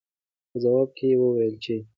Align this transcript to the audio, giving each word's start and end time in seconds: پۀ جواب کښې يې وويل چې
پۀ 0.51 0.57
جواب 0.63 0.89
کښې 0.97 1.07
يې 1.11 1.15
وويل 1.21 1.53
چې 1.63 1.75